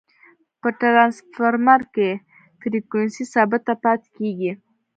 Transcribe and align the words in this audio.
په 0.61 0.67
ټرانسفرمر 0.79 1.81
کی 1.93 2.09
فریکوینسي 2.59 3.23
ثابته 3.33 3.73
پاتي 3.83 4.09
کیږي. 4.17 4.51